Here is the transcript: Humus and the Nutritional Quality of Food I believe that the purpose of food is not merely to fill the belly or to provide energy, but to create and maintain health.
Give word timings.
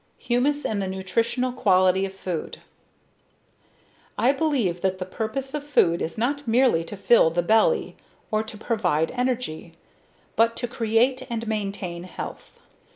Humus 0.17 0.65
and 0.65 0.81
the 0.81 0.87
Nutritional 0.87 1.51
Quality 1.51 2.07
of 2.07 2.13
Food 2.15 2.57
I 4.17 4.31
believe 4.31 4.81
that 4.81 4.97
the 4.97 5.05
purpose 5.05 5.53
of 5.53 5.63
food 5.63 6.01
is 6.01 6.17
not 6.17 6.47
merely 6.47 6.83
to 6.85 6.97
fill 6.97 7.29
the 7.29 7.43
belly 7.43 7.95
or 8.31 8.41
to 8.41 8.57
provide 8.57 9.11
energy, 9.11 9.73
but 10.35 10.55
to 10.55 10.67
create 10.67 11.27
and 11.29 11.47
maintain 11.47 12.05
health. 12.05 12.57